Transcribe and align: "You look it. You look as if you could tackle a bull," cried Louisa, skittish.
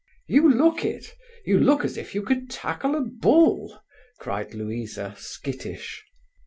"You 0.25 0.49
look 0.51 0.83
it. 0.83 1.13
You 1.45 1.59
look 1.59 1.85
as 1.85 1.95
if 1.95 2.15
you 2.15 2.23
could 2.23 2.49
tackle 2.49 2.95
a 2.95 3.01
bull," 3.01 3.79
cried 4.19 4.55
Louisa, 4.55 5.13
skittish. 5.15 6.03